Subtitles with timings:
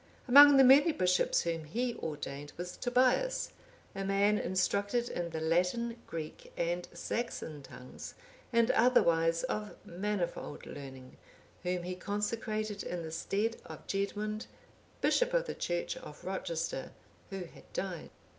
[0.27, 5.97] Among the many bishops whom he ordained was Tobias,(812) a man instructed in the Latin,
[6.07, 8.15] Greek, and Saxon tongues,
[8.51, 11.17] and otherwise of manifold learning,
[11.61, 14.47] whom he consecrated in the stead of Gedmund,
[15.01, 16.93] bishop of the Church of Rochester,
[17.29, 18.09] who had died.